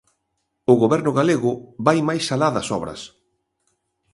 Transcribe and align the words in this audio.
O 0.71 0.73
Goberno 0.81 1.11
galego 1.19 1.51
vai 1.85 1.99
máis 2.07 2.25
alá 2.33 2.49
das 2.55 2.67
obras. 2.77 3.01